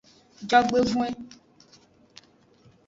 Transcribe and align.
Jogbevoin. 0.49 1.15